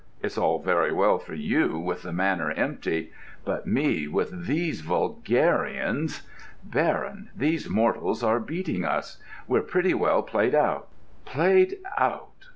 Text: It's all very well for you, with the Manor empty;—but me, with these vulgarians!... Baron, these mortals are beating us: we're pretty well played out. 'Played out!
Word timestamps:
It's 0.23 0.35
all 0.35 0.57
very 0.57 0.91
well 0.91 1.19
for 1.19 1.35
you, 1.35 1.77
with 1.77 2.01
the 2.01 2.11
Manor 2.11 2.49
empty;—but 2.53 3.67
me, 3.67 4.07
with 4.07 4.47
these 4.47 4.81
vulgarians!... 4.81 6.23
Baron, 6.63 7.29
these 7.35 7.69
mortals 7.69 8.23
are 8.23 8.39
beating 8.39 8.83
us: 8.83 9.19
we're 9.47 9.61
pretty 9.61 9.93
well 9.93 10.23
played 10.23 10.55
out. 10.55 10.87
'Played 11.25 11.77
out! 11.99 12.47